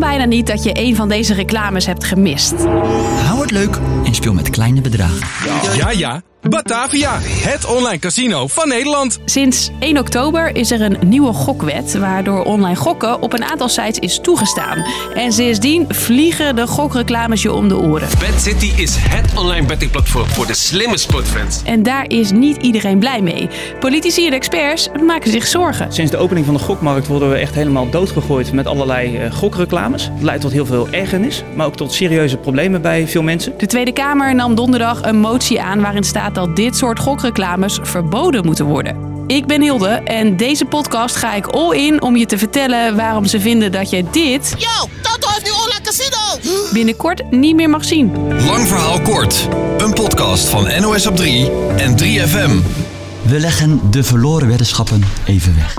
kan 0.00 0.08
bijna 0.08 0.24
niet 0.24 0.46
dat 0.46 0.62
je 0.62 0.70
een 0.72 0.96
van 0.96 1.08
deze 1.08 1.34
reclames 1.34 1.86
hebt 1.86 2.04
gemist. 2.04 2.54
Hou 3.24 3.40
het 3.40 3.50
leuk 3.50 3.78
en 4.04 4.14
speel 4.14 4.32
met 4.32 4.50
kleine 4.50 4.80
bedragen. 4.80 5.26
Ja, 5.76 5.90
ja. 5.90 6.22
Batavia, 6.48 7.18
het 7.22 7.64
online 7.64 7.98
casino 7.98 8.46
van 8.46 8.68
Nederland. 8.68 9.18
Sinds 9.24 9.70
1 9.78 9.98
oktober 9.98 10.56
is 10.56 10.70
er 10.70 10.80
een 10.80 10.96
nieuwe 11.06 11.32
gokwet 11.32 11.98
waardoor 11.98 12.44
online 12.44 12.76
gokken 12.76 13.22
op 13.22 13.32
een 13.32 13.44
aantal 13.44 13.68
sites 13.68 13.98
is 13.98 14.20
toegestaan. 14.20 14.84
En 15.14 15.32
sindsdien 15.32 15.84
vliegen 15.88 16.56
de 16.56 16.66
gokreclames 16.66 17.42
je 17.42 17.52
om 17.52 17.68
de 17.68 17.76
oren. 17.76 18.08
Bad 18.20 18.40
City 18.40 18.72
is 18.76 18.96
het 18.98 19.38
online 19.38 19.66
bettingplatform 19.66 20.26
voor 20.26 20.46
de 20.46 20.54
slimme 20.54 20.98
sportfans. 20.98 21.62
En 21.64 21.82
daar 21.82 22.04
is 22.08 22.30
niet 22.32 22.56
iedereen 22.56 22.98
blij 22.98 23.22
mee. 23.22 23.48
Politici 23.80 24.26
en 24.26 24.32
experts 24.32 24.88
maken 25.06 25.30
zich 25.30 25.46
zorgen. 25.46 25.92
Sinds 25.92 26.10
de 26.10 26.16
opening 26.16 26.46
van 26.46 26.54
de 26.54 26.60
gokmarkt 26.60 27.06
worden 27.06 27.30
we 27.30 27.36
echt 27.36 27.54
helemaal 27.54 27.90
doodgegooid 27.90 28.52
met 28.52 28.66
allerlei 28.66 29.24
uh, 29.24 29.32
gokreclames. 29.32 30.10
Het 30.14 30.22
leidt 30.22 30.40
tot 30.42 30.52
heel 30.52 30.66
veel 30.66 30.88
ergernis, 30.90 31.42
maar 31.54 31.66
ook 31.66 31.76
tot 31.76 31.92
serieuze 31.92 32.36
problemen 32.36 32.82
bij 32.82 33.08
veel 33.08 33.22
mensen. 33.22 33.52
De 33.58 33.66
Tweede 33.66 33.92
Kamer 33.92 34.34
nam 34.34 34.54
donderdag 34.54 35.02
een 35.02 35.18
motie 35.18 35.62
aan 35.62 35.80
waarin 35.80 36.04
staat 36.04 36.34
dat 36.36 36.56
dit 36.56 36.76
soort 36.76 36.98
gokreclames 36.98 37.78
verboden 37.82 38.44
moeten 38.44 38.64
worden. 38.64 39.24
Ik 39.26 39.46
ben 39.46 39.62
Hilde 39.62 39.88
en 39.88 40.36
deze 40.36 40.64
podcast 40.64 41.16
ga 41.16 41.34
ik 41.34 41.46
all 41.46 41.76
in 41.76 42.02
om 42.02 42.16
je 42.16 42.26
te 42.26 42.38
vertellen 42.38 42.96
waarom 42.96 43.26
ze 43.26 43.40
vinden 43.40 43.72
dat 43.72 43.90
je 43.90 44.04
dit. 44.10 44.54
Yo, 44.58 44.88
Toto 45.02 45.28
heeft 45.28 45.44
nu 45.44 45.50
online 45.50 45.80
casino! 45.82 46.16
binnenkort 46.72 47.30
niet 47.30 47.56
meer 47.56 47.70
mag 47.70 47.84
zien. 47.84 48.12
Lang 48.46 48.66
verhaal 48.68 49.00
kort. 49.00 49.48
Een 49.78 49.92
podcast 49.92 50.48
van 50.48 50.80
NOS 50.80 51.06
op 51.06 51.16
3 51.16 51.50
en 51.76 51.98
3FM. 52.02 52.50
We 53.22 53.38
leggen 53.38 53.80
de 53.90 54.04
verloren 54.04 54.48
weddenschappen 54.48 55.02
even 55.26 55.54
weg. 55.54 55.74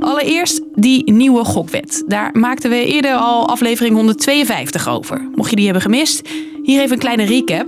Allereerst 0.00 0.60
die 0.74 1.12
nieuwe 1.12 1.44
gokwet. 1.44 2.04
Daar 2.06 2.30
maakten 2.32 2.70
we 2.70 2.84
eerder 2.84 3.14
al 3.14 3.48
aflevering 3.48 3.94
152 3.94 4.88
over. 4.88 5.28
Mocht 5.34 5.50
je 5.50 5.56
die 5.56 5.64
hebben 5.64 5.82
gemist, 5.82 6.28
hier 6.62 6.80
even 6.80 6.92
een 6.92 6.98
kleine 6.98 7.24
recap. 7.24 7.66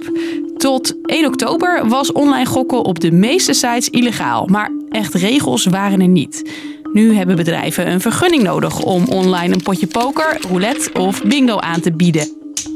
Tot 0.61 0.95
1 1.05 1.27
oktober 1.27 1.89
was 1.89 2.13
online 2.13 2.47
gokken 2.47 2.85
op 2.85 3.01
de 3.01 3.13
meeste 3.13 3.53
sites 3.53 3.89
illegaal, 3.89 4.47
maar 4.47 4.71
echt 4.89 5.15
regels 5.15 5.65
waren 5.65 6.01
er 6.01 6.09
niet. 6.09 6.51
Nu 6.93 7.15
hebben 7.15 7.37
bedrijven 7.37 7.91
een 7.91 8.01
vergunning 8.01 8.43
nodig 8.43 8.83
om 8.83 9.09
online 9.09 9.55
een 9.55 9.63
potje 9.63 9.87
poker, 9.87 10.39
roulette 10.49 10.91
of 10.93 11.23
bingo 11.23 11.59
aan 11.59 11.81
te 11.81 11.93
bieden. 11.93 12.29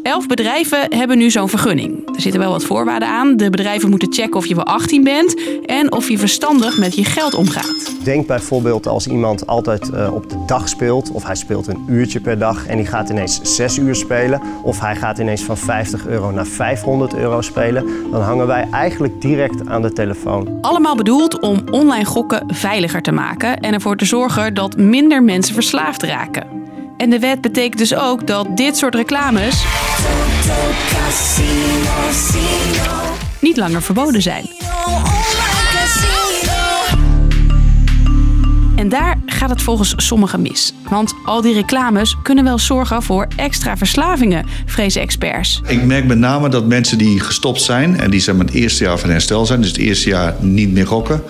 Elf 0.02 0.26
bedrijven 0.26 0.94
hebben 0.94 1.18
nu 1.18 1.30
zo'n 1.30 1.48
vergunning. 1.48 2.03
Er 2.14 2.20
zitten 2.20 2.40
wel 2.40 2.50
wat 2.50 2.64
voorwaarden 2.64 3.08
aan. 3.08 3.36
De 3.36 3.50
bedrijven 3.50 3.90
moeten 3.90 4.12
checken 4.12 4.36
of 4.36 4.46
je 4.46 4.54
wel 4.54 4.64
18 4.64 5.04
bent 5.04 5.34
en 5.66 5.92
of 5.92 6.08
je 6.08 6.18
verstandig 6.18 6.78
met 6.78 6.94
je 6.94 7.04
geld 7.04 7.34
omgaat. 7.34 7.92
Denk 8.04 8.26
bijvoorbeeld 8.26 8.86
als 8.86 9.06
iemand 9.06 9.46
altijd 9.46 9.90
uh, 9.94 10.14
op 10.14 10.30
de 10.30 10.44
dag 10.46 10.68
speelt, 10.68 11.10
of 11.10 11.24
hij 11.24 11.34
speelt 11.34 11.66
een 11.66 11.84
uurtje 11.88 12.20
per 12.20 12.38
dag 12.38 12.66
en 12.66 12.76
die 12.76 12.86
gaat 12.86 13.08
ineens 13.08 13.40
6 13.42 13.78
uur 13.78 13.94
spelen, 13.94 14.40
of 14.62 14.80
hij 14.80 14.96
gaat 14.96 15.18
ineens 15.18 15.42
van 15.42 15.56
50 15.56 16.06
euro 16.06 16.30
naar 16.30 16.46
500 16.46 17.14
euro 17.14 17.40
spelen, 17.40 17.86
dan 18.10 18.22
hangen 18.22 18.46
wij 18.46 18.68
eigenlijk 18.70 19.20
direct 19.20 19.68
aan 19.68 19.82
de 19.82 19.92
telefoon. 19.92 20.58
Allemaal 20.60 20.96
bedoeld 20.96 21.40
om 21.40 21.62
online 21.70 22.04
gokken 22.04 22.44
veiliger 22.46 23.02
te 23.02 23.12
maken 23.12 23.60
en 23.60 23.72
ervoor 23.72 23.96
te 23.96 24.04
zorgen 24.04 24.54
dat 24.54 24.76
minder 24.76 25.22
mensen 25.22 25.54
verslaafd 25.54 26.02
raken. 26.02 26.63
En 26.96 27.10
de 27.10 27.18
wet 27.18 27.40
betekent 27.40 27.78
dus 27.78 27.94
ook 27.94 28.26
dat 28.26 28.56
dit 28.56 28.76
soort 28.76 28.94
reclames 28.94 29.64
niet 33.40 33.56
langer 33.56 33.82
verboden 33.82 34.22
zijn. 34.22 34.63
En 38.76 38.88
daar 38.88 39.18
gaat 39.26 39.50
het 39.50 39.62
volgens 39.62 39.94
sommigen 39.96 40.42
mis. 40.42 40.74
Want 40.88 41.14
al 41.24 41.40
die 41.40 41.54
reclames 41.54 42.16
kunnen 42.22 42.44
wel 42.44 42.58
zorgen 42.58 43.02
voor 43.02 43.28
extra 43.36 43.76
verslavingen, 43.76 44.46
vrezen 44.66 45.00
experts. 45.00 45.60
Ik 45.66 45.84
merk 45.84 46.04
met 46.04 46.18
name 46.18 46.48
dat 46.48 46.66
mensen 46.66 46.98
die 46.98 47.20
gestopt 47.20 47.62
zijn 47.62 47.96
en 47.96 48.10
die 48.10 48.20
zeg 48.20 48.34
maar, 48.34 48.44
het 48.44 48.54
eerste 48.54 48.84
jaar 48.84 48.98
van 48.98 49.10
herstel 49.10 49.46
zijn, 49.46 49.60
dus 49.60 49.68
het 49.68 49.78
eerste 49.78 50.08
jaar 50.08 50.34
niet 50.40 50.72
meer 50.72 50.86
gokken, 50.86 51.22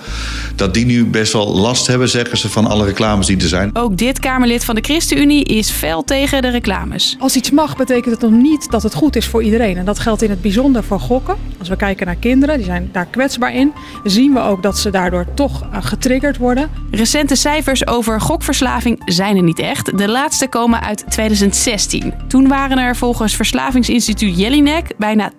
dat 0.56 0.74
die 0.74 0.86
nu 0.86 1.06
best 1.06 1.32
wel 1.32 1.54
last 1.54 1.86
hebben, 1.86 2.08
zeggen 2.08 2.38
ze, 2.38 2.48
van 2.48 2.66
alle 2.66 2.84
reclames 2.84 3.26
die 3.26 3.36
er 3.36 3.48
zijn. 3.48 3.70
Ook 3.76 3.96
dit 3.96 4.18
Kamerlid 4.18 4.64
van 4.64 4.74
de 4.74 4.80
ChristenUnie 4.80 5.44
is 5.44 5.70
fel 5.70 6.04
tegen 6.04 6.42
de 6.42 6.48
reclames. 6.48 7.16
Als 7.18 7.36
iets 7.36 7.50
mag, 7.50 7.76
betekent 7.76 8.20
het 8.20 8.30
nog 8.30 8.40
niet 8.40 8.70
dat 8.70 8.82
het 8.82 8.94
goed 8.94 9.16
is 9.16 9.26
voor 9.26 9.42
iedereen. 9.42 9.76
En 9.76 9.84
dat 9.84 9.98
geldt 9.98 10.22
in 10.22 10.30
het 10.30 10.42
bijzonder 10.42 10.84
voor 10.84 11.00
gokken. 11.00 11.36
Als 11.58 11.68
we 11.68 11.76
kijken 11.76 12.06
naar 12.06 12.16
kinderen, 12.16 12.56
die 12.56 12.64
zijn 12.64 12.88
daar 12.92 13.06
kwetsbaar 13.06 13.54
in, 13.54 13.72
zien 14.04 14.32
we 14.32 14.40
ook 14.40 14.62
dat 14.62 14.78
ze 14.78 14.90
daardoor 14.90 15.26
toch 15.34 15.62
eh, 15.62 15.78
getriggerd 15.80 16.36
worden. 16.36 16.70
Recente 16.90 17.33
cijfers 17.36 17.86
over 17.86 18.20
gokverslaving 18.20 19.02
zijn 19.04 19.36
er 19.36 19.42
niet 19.42 19.58
echt. 19.58 19.98
De 19.98 20.08
laatste 20.08 20.48
komen 20.48 20.80
uit 20.80 21.04
2016. 21.08 22.14
Toen 22.28 22.48
waren 22.48 22.78
er 22.78 22.96
volgens 22.96 23.36
Verslavingsinstituut 23.36 24.38
Jellinek 24.38 24.92
bijna 24.96 25.32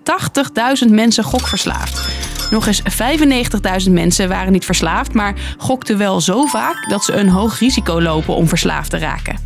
80.000 0.88 0.92
mensen 0.92 1.24
gokverslaafd. 1.24 2.24
Nog 2.52 2.68
eens 2.68 2.82
95.000 3.86 3.92
mensen 3.92 4.30
waren 4.30 4.52
niet 4.52 4.66
verslaafd, 4.66 5.14
maar 5.14 5.34
gokten 5.58 5.98
wel 5.98 6.22
zo 6.22 6.46
vaak 6.46 6.90
dat 6.90 7.04
ze 7.04 7.14
een 7.14 7.30
hoog 7.30 7.60
risico 7.60 8.02
lopen 8.02 8.36
om 8.36 8.48
verslaafd 8.48 8.90
te 8.90 8.98
raken. 8.98 9.38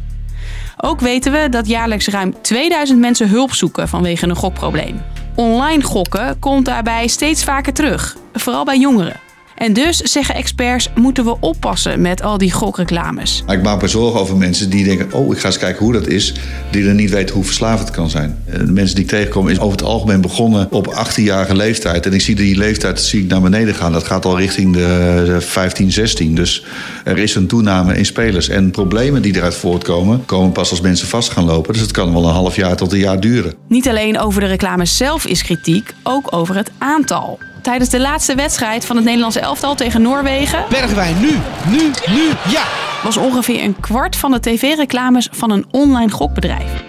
Ook 0.78 1.00
weten 1.00 1.32
we 1.32 1.48
dat 1.50 1.68
jaarlijks 1.68 2.08
ruim 2.08 2.42
2000 2.42 3.00
mensen 3.00 3.30
hulp 3.30 3.54
zoeken 3.54 3.88
vanwege 3.88 4.28
een 4.28 4.36
gokprobleem. 4.36 5.02
Online 5.36 5.84
gokken 5.84 6.40
komt 6.40 6.66
daarbij 6.66 7.08
steeds 7.08 7.44
vaker 7.44 7.74
terug, 7.74 8.18
vooral 8.34 8.66
bij 8.66 8.80
jongeren. 8.80 9.29
En 9.60 9.74
dus, 9.74 9.98
zeggen 9.98 10.36
experts, 10.36 10.90
moeten 10.96 11.26
we 11.26 11.36
oppassen 11.40 12.02
met 12.02 12.22
al 12.22 12.38
die 12.38 12.52
gokreclames. 12.52 13.44
Ik 13.48 13.64
maak 13.64 13.82
me 13.82 13.88
zorgen 13.88 14.20
over 14.20 14.38
mensen 14.38 14.70
die 14.70 14.84
denken: 14.84 15.14
oh, 15.14 15.34
ik 15.34 15.40
ga 15.40 15.48
eens 15.48 15.58
kijken 15.58 15.84
hoe 15.84 15.94
dat 15.94 16.08
is. 16.08 16.34
Die 16.72 16.88
er 16.88 16.94
niet 16.94 17.10
weten 17.10 17.36
hoe 17.36 17.44
verslaafd 17.44 17.80
het 17.80 17.92
kan 17.92 18.10
zijn. 18.10 18.38
Eh, 18.46 18.60
de 18.60 18.72
mensen 18.72 18.96
die 18.96 19.04
ik 19.04 19.10
tegenkom, 19.10 19.48
is 19.48 19.60
over 19.60 19.78
het 19.78 19.88
algemeen 19.88 20.22
begonnen 20.22 20.72
op 20.72 21.06
18-jarige 21.08 21.56
leeftijd. 21.56 22.06
En 22.06 22.14
ik 22.14 22.22
zie 22.22 22.36
die 22.36 22.58
leeftijd 22.58 23.02
zie 23.02 23.24
ik 23.24 23.30
naar 23.30 23.42
beneden 23.42 23.76
gaan. 23.76 23.92
Dat 23.92 24.04
gaat 24.04 24.26
al 24.26 24.38
richting 24.38 24.74
de 24.74 25.38
15, 25.40 25.92
16. 25.92 26.36
Dus 26.36 26.66
er 27.04 27.18
is 27.18 27.36
een 27.36 27.48
toename 27.48 27.98
in 27.98 28.06
spelers. 28.06 28.50
En 28.50 28.72
problemen 28.72 29.22
die 29.22 29.36
eruit 29.36 29.56
voortkomen, 29.56 30.26
komen 30.26 30.52
pas 30.52 30.70
als 30.70 30.82
mensen 30.82 31.08
vast 31.08 31.32
gaan 31.32 31.46
lopen. 31.46 31.74
Dus 31.74 31.82
het 31.82 31.92
kan 31.92 32.14
wel 32.14 32.26
een 32.26 32.34
half 32.34 32.56
jaar 32.56 32.76
tot 32.76 32.92
een 32.92 33.00
jaar 33.00 33.20
duren. 33.20 33.54
Niet 33.68 33.88
alleen 33.88 34.20
over 34.20 34.42
de 34.42 34.48
reclames 34.48 34.98
zelf 34.98 35.26
is 35.26 35.44
kritiek, 35.44 35.94
ook 36.04 36.28
over 36.34 36.56
het 36.56 36.72
aantal 36.78 37.40
tijdens 37.62 37.90
de 37.90 38.00
laatste 38.00 38.36
wedstrijd 38.36 38.86
van 38.86 38.96
het 38.96 39.06
Nederlandse 39.06 39.40
elftal 39.40 39.76
tegen 39.76 40.02
Noorwegen. 40.02 40.66
Bergwijn, 40.70 41.20
nu, 41.20 41.32
nu, 41.70 41.92
nu, 42.08 42.30
ja! 42.52 42.64
Was 43.04 43.18
ongeveer 43.18 43.64
een 43.64 43.80
kwart 43.80 44.16
van 44.16 44.32
de 44.32 44.40
tv-reclames 44.40 45.28
van 45.32 45.52
een 45.52 45.66
online 45.72 46.12
gokbedrijf. 46.12 46.84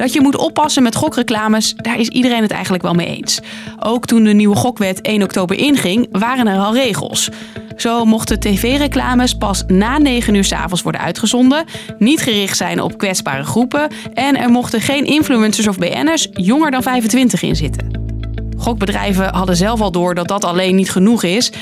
Dat 0.00 0.12
je 0.12 0.20
moet 0.20 0.36
oppassen 0.36 0.82
met 0.82 0.94
gokreclames, 0.94 1.74
daar 1.74 1.98
is 1.98 2.08
iedereen 2.08 2.42
het 2.42 2.50
eigenlijk 2.50 2.82
wel 2.82 2.94
mee 2.94 3.06
eens. 3.06 3.40
Ook 3.78 4.06
toen 4.06 4.24
de 4.24 4.32
nieuwe 4.32 4.56
gokwet 4.56 5.00
1 5.00 5.22
oktober 5.22 5.58
inging, 5.58 6.08
waren 6.12 6.46
er 6.46 6.58
al 6.58 6.74
regels. 6.74 7.28
Zo 7.76 8.04
mochten 8.04 8.40
tv-reclames 8.40 9.34
pas 9.34 9.64
na 9.66 9.98
9 9.98 10.34
uur 10.34 10.44
s 10.44 10.52
avonds 10.52 10.82
worden 10.82 11.00
uitgezonden, 11.00 11.64
niet 11.98 12.20
gericht 12.20 12.56
zijn 12.56 12.80
op 12.80 12.98
kwetsbare 12.98 13.44
groepen 13.44 13.90
en 14.14 14.36
er 14.36 14.50
mochten 14.50 14.80
geen 14.80 15.04
influencers 15.04 15.68
of 15.68 15.78
BN'ers 15.78 16.28
jonger 16.32 16.70
dan 16.70 16.82
25 16.82 17.42
in 17.42 17.56
zitten. 17.56 17.99
Gokbedrijven 18.60 19.34
hadden 19.34 19.56
zelf 19.56 19.80
al 19.80 19.90
door 19.90 20.14
dat 20.14 20.28
dat 20.28 20.44
alleen 20.44 20.74
niet 20.74 20.90
genoeg 20.90 21.22
is 21.22 21.52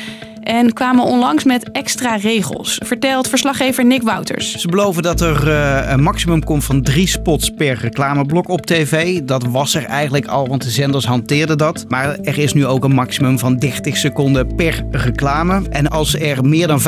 en 0.49 0.73
kwamen 0.73 1.05
onlangs 1.05 1.45
met 1.45 1.71
extra 1.71 2.17
regels, 2.17 2.81
vertelt 2.85 3.29
verslaggever 3.29 3.85
Nick 3.85 4.03
Wouters. 4.03 4.55
Ze 4.55 4.69
beloven 4.69 5.03
dat 5.03 5.21
er 5.21 5.49
uh, 5.49 5.91
een 5.91 6.03
maximum 6.03 6.45
komt 6.45 6.65
van 6.65 6.83
drie 6.83 7.07
spots 7.07 7.51
per 7.51 7.79
reclameblok 7.81 8.49
op 8.49 8.67
tv. 8.67 9.21
Dat 9.21 9.45
was 9.47 9.75
er 9.75 9.85
eigenlijk 9.85 10.27
al, 10.27 10.49
want 10.49 10.63
de 10.63 10.71
zenders 10.71 11.07
hanteerden 11.07 11.59
dat. 11.59 11.85
Maar 11.89 12.19
er 12.23 12.39
is 12.39 12.53
nu 12.53 12.67
ook 12.67 12.85
een 12.85 12.95
maximum 12.95 13.39
van 13.39 13.57
30 13.57 13.97
seconden 13.97 14.55
per 14.55 14.85
reclame. 14.91 15.63
En 15.71 15.91
als 15.91 16.15
er 16.15 16.45
meer 16.45 16.67
dan 16.67 16.81
25% 16.81 16.85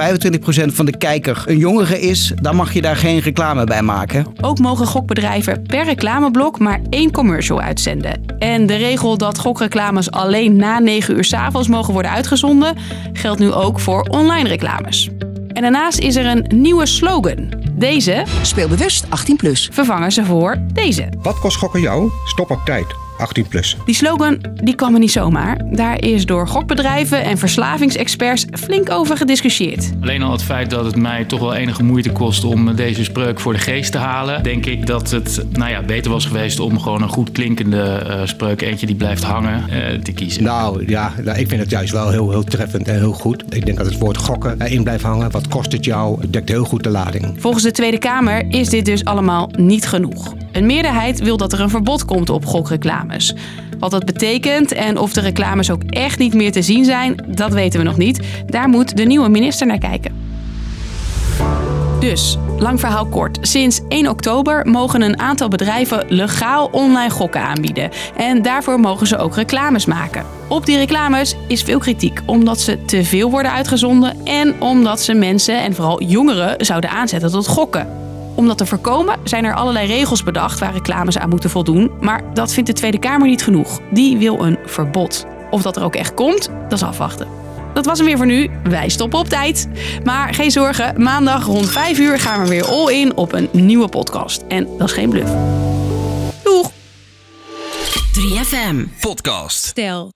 van 0.66 0.86
de 0.86 0.96
kijker 0.96 1.42
een 1.46 1.58
jongere 1.58 2.00
is, 2.00 2.32
dan 2.42 2.56
mag 2.56 2.72
je 2.72 2.82
daar 2.82 2.96
geen 2.96 3.18
reclame 3.18 3.64
bij 3.64 3.82
maken. 3.82 4.26
Ook 4.40 4.58
mogen 4.58 4.86
gokbedrijven 4.86 5.62
per 5.62 5.84
reclameblok 5.84 6.58
maar 6.58 6.80
één 6.90 7.12
commercial 7.12 7.60
uitzenden. 7.60 8.20
En 8.38 8.66
de 8.66 8.76
regel 8.76 9.18
dat 9.18 9.38
gokreclames 9.38 10.10
alleen 10.10 10.56
na 10.56 10.78
9 10.78 11.16
uur 11.16 11.24
s 11.24 11.32
avonds 11.32 11.68
mogen 11.68 11.92
worden 11.92 12.10
uitgezonden, 12.10 12.76
geldt 13.12 13.40
nu 13.40 13.48
ook 13.54 13.80
voor 13.80 14.02
online 14.02 14.48
reclames. 14.48 15.08
En 15.48 15.62
daarnaast 15.62 15.98
is 15.98 16.16
er 16.16 16.26
een 16.26 16.44
nieuwe 16.48 16.86
slogan. 16.86 17.52
Deze, 17.72 18.24
speelbewust 18.42 19.06
18 19.08 19.36
plus, 19.36 19.68
vervangen 19.72 20.12
ze 20.12 20.24
voor 20.24 20.56
deze. 20.72 21.08
Wat 21.22 21.38
kost 21.38 21.56
gokken 21.56 21.80
jou? 21.80 22.10
Stop 22.26 22.50
op 22.50 22.60
tijd. 22.64 22.86
18 23.20 23.48
plus. 23.48 23.76
Die 23.84 23.94
slogan 23.94 24.40
die 24.62 24.74
kwam 24.74 24.94
er 24.94 25.00
niet 25.00 25.12
zomaar. 25.12 25.60
Daar 25.70 26.04
is 26.04 26.26
door 26.26 26.48
gokbedrijven 26.48 27.24
en 27.24 27.38
verslavingsexperts 27.38 28.44
flink 28.52 28.90
over 28.90 29.16
gediscussieerd. 29.16 29.90
Alleen 30.00 30.22
al 30.22 30.32
het 30.32 30.42
feit 30.42 30.70
dat 30.70 30.84
het 30.84 30.96
mij 30.96 31.24
toch 31.24 31.40
wel 31.40 31.54
enige 31.54 31.82
moeite 31.82 32.10
kost 32.10 32.44
om 32.44 32.74
deze 32.74 33.04
spreuk 33.04 33.40
voor 33.40 33.52
de 33.52 33.58
geest 33.58 33.92
te 33.92 33.98
halen, 33.98 34.42
denk 34.42 34.66
ik 34.66 34.86
dat 34.86 35.10
het 35.10 35.44
nou 35.52 35.70
ja, 35.70 35.82
beter 35.82 36.10
was 36.10 36.26
geweest 36.26 36.60
om 36.60 36.80
gewoon 36.80 37.02
een 37.02 37.08
goed 37.08 37.32
klinkende 37.32 38.02
uh, 38.06 38.20
spreuk, 38.24 38.60
eentje 38.60 38.86
die 38.86 38.96
blijft 38.96 39.22
hangen, 39.22 39.64
uh, 39.70 40.00
te 40.02 40.12
kiezen. 40.12 40.42
Nou 40.42 40.88
ja, 40.88 41.12
nou, 41.24 41.38
ik 41.38 41.48
vind 41.48 41.60
het 41.60 41.70
juist 41.70 41.92
wel 41.92 42.10
heel, 42.10 42.30
heel 42.30 42.44
treffend 42.44 42.88
en 42.88 42.98
heel 42.98 43.12
goed. 43.12 43.44
Ik 43.54 43.64
denk 43.64 43.78
dat 43.78 43.86
het 43.86 43.98
woord 43.98 44.16
gokken 44.16 44.58
in 44.58 44.82
blijft 44.82 45.02
hangen. 45.02 45.30
Wat 45.30 45.48
kost 45.48 45.72
het 45.72 45.84
jou? 45.84 46.20
Het 46.20 46.32
dekt 46.32 46.48
heel 46.48 46.64
goed 46.64 46.82
de 46.82 46.90
lading. 46.90 47.34
Volgens 47.38 47.62
de 47.64 47.70
Tweede 47.70 47.98
Kamer 47.98 48.44
is 48.48 48.68
dit 48.68 48.84
dus 48.84 49.04
allemaal 49.04 49.50
niet 49.56 49.86
genoeg. 49.86 50.34
Een 50.52 50.66
meerderheid 50.66 51.20
wil 51.20 51.36
dat 51.36 51.52
er 51.52 51.60
een 51.60 51.70
verbod 51.70 52.04
komt 52.04 52.30
op 52.30 52.46
gokreclames. 52.46 53.34
Wat 53.78 53.90
dat 53.90 54.04
betekent 54.04 54.72
en 54.72 54.98
of 54.98 55.12
de 55.12 55.20
reclames 55.20 55.70
ook 55.70 55.82
echt 55.82 56.18
niet 56.18 56.34
meer 56.34 56.52
te 56.52 56.62
zien 56.62 56.84
zijn, 56.84 57.24
dat 57.28 57.52
weten 57.52 57.78
we 57.78 57.84
nog 57.84 57.96
niet. 57.96 58.20
Daar 58.46 58.68
moet 58.68 58.96
de 58.96 59.04
nieuwe 59.04 59.28
minister 59.28 59.66
naar 59.66 59.78
kijken. 59.78 60.28
Dus, 62.00 62.38
lang 62.58 62.80
verhaal 62.80 63.06
kort. 63.06 63.38
Sinds 63.40 63.80
1 63.88 64.08
oktober 64.08 64.66
mogen 64.66 65.02
een 65.02 65.18
aantal 65.18 65.48
bedrijven 65.48 66.04
legaal 66.08 66.68
online 66.72 67.10
gokken 67.10 67.42
aanbieden. 67.42 67.90
En 68.16 68.42
daarvoor 68.42 68.80
mogen 68.80 69.06
ze 69.06 69.16
ook 69.16 69.34
reclames 69.34 69.86
maken. 69.86 70.24
Op 70.48 70.66
die 70.66 70.76
reclames 70.76 71.36
is 71.46 71.62
veel 71.62 71.78
kritiek, 71.78 72.20
omdat 72.26 72.60
ze 72.60 72.84
te 72.84 73.04
veel 73.04 73.30
worden 73.30 73.52
uitgezonden 73.52 74.16
en 74.24 74.60
omdat 74.60 75.00
ze 75.00 75.14
mensen 75.14 75.62
en 75.62 75.74
vooral 75.74 76.02
jongeren 76.02 76.64
zouden 76.64 76.90
aanzetten 76.90 77.30
tot 77.30 77.46
gokken. 77.46 77.99
Om 78.34 78.46
dat 78.46 78.58
te 78.58 78.66
voorkomen 78.66 79.18
zijn 79.24 79.44
er 79.44 79.54
allerlei 79.54 79.86
regels 79.86 80.22
bedacht 80.22 80.58
waar 80.58 80.72
reclames 80.72 81.18
aan 81.18 81.28
moeten 81.28 81.50
voldoen. 81.50 81.90
Maar 82.00 82.34
dat 82.34 82.52
vindt 82.52 82.68
de 82.68 82.74
Tweede 82.74 82.98
Kamer 82.98 83.28
niet 83.28 83.42
genoeg. 83.42 83.80
Die 83.90 84.16
wil 84.16 84.44
een 84.44 84.58
verbod. 84.64 85.26
Of 85.50 85.62
dat 85.62 85.76
er 85.76 85.82
ook 85.82 85.94
echt 85.94 86.14
komt, 86.14 86.48
dat 86.62 86.72
is 86.72 86.82
afwachten. 86.82 87.26
Dat 87.74 87.86
was 87.86 87.98
hem 87.98 88.06
weer 88.06 88.16
voor 88.16 88.26
nu. 88.26 88.50
Wij 88.62 88.88
stoppen 88.88 89.18
op 89.18 89.28
tijd. 89.28 89.68
Maar 90.04 90.34
geen 90.34 90.50
zorgen, 90.50 91.02
maandag 91.02 91.44
rond 91.44 91.70
5 91.70 91.98
uur 91.98 92.18
gaan 92.18 92.42
we 92.42 92.48
weer 92.48 92.66
all 92.66 92.92
in 92.92 93.16
op 93.16 93.32
een 93.32 93.48
nieuwe 93.52 93.88
podcast. 93.88 94.42
En 94.48 94.68
dat 94.78 94.88
is 94.88 94.94
geen 94.94 95.10
bluff. 95.10 95.32
Doeg! 96.44 96.70
3FM 98.18 99.00
Podcast. 99.00 99.64
Stel, 99.64 100.12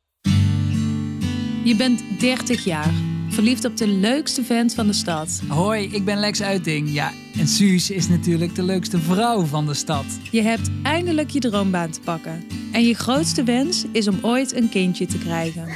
je 1.62 1.76
bent 1.76 2.02
30 2.18 2.64
jaar. 2.64 3.13
Verliefd 3.34 3.64
op 3.64 3.76
de 3.76 3.86
leukste 3.86 4.44
vent 4.44 4.74
van 4.74 4.86
de 4.86 4.92
stad. 4.92 5.42
Hoi, 5.48 5.88
ik 5.92 6.04
ben 6.04 6.18
Lex 6.18 6.42
Uiting. 6.42 6.92
Ja, 6.92 7.12
en 7.38 7.46
Suus 7.46 7.90
is 7.90 8.08
natuurlijk 8.08 8.54
de 8.54 8.62
leukste 8.62 8.98
vrouw 8.98 9.40
van 9.40 9.66
de 9.66 9.74
stad. 9.74 10.04
Je 10.30 10.42
hebt 10.42 10.70
eindelijk 10.82 11.30
je 11.30 11.38
droombaan 11.38 11.90
te 11.90 12.00
pakken. 12.00 12.44
En 12.72 12.82
je 12.82 12.94
grootste 12.94 13.42
wens 13.42 13.84
is 13.92 14.08
om 14.08 14.18
ooit 14.22 14.56
een 14.56 14.68
kindje 14.68 15.06
te 15.06 15.18
krijgen. 15.18 15.66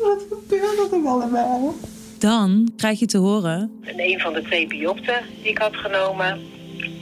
Wat 0.00 0.26
gebeurt 0.30 0.92
er 0.92 1.08
allemaal? 1.08 1.74
Dan 2.18 2.72
krijg 2.76 2.98
je 2.98 3.06
te 3.06 3.18
horen... 3.18 3.70
In 3.82 4.00
een 4.00 4.20
van 4.20 4.32
de 4.32 4.42
twee 4.42 4.66
biopten 4.66 5.22
die 5.42 5.50
ik 5.50 5.58
had 5.58 5.76
genomen... 5.76 6.40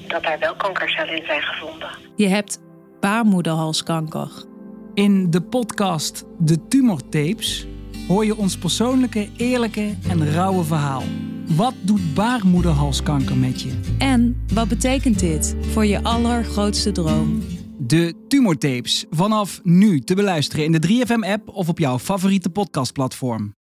dat 0.08 0.22
daar 0.22 0.38
wel 0.38 0.54
kankercellen 0.54 1.16
in 1.16 1.24
zijn 1.26 1.42
gevonden. 1.42 1.88
Je 2.16 2.28
hebt 2.28 2.58
baarmoederhalskanker. 3.00 4.30
In 4.94 5.30
de 5.30 5.42
podcast 5.42 6.24
De 6.38 6.68
Tumortapes 6.68 7.66
hoor 8.06 8.24
je 8.24 8.36
ons 8.36 8.58
persoonlijke, 8.58 9.28
eerlijke 9.36 9.94
en 10.08 10.30
rauwe 10.30 10.64
verhaal. 10.64 11.02
Wat 11.46 11.74
doet 11.80 12.14
baarmoederhalskanker 12.14 13.36
met 13.36 13.60
je? 13.60 13.80
En 13.98 14.44
wat 14.54 14.68
betekent 14.68 15.18
dit 15.18 15.56
voor 15.60 15.86
je 15.86 16.02
allergrootste 16.02 16.92
droom? 16.92 17.42
De 17.78 18.14
Tumortapes, 18.28 19.04
vanaf 19.10 19.60
nu 19.62 20.00
te 20.00 20.14
beluisteren 20.14 20.64
in 20.64 20.72
de 20.72 20.88
3FM-app 20.88 21.48
of 21.48 21.68
op 21.68 21.78
jouw 21.78 21.98
favoriete 21.98 22.50
podcastplatform. 22.50 23.54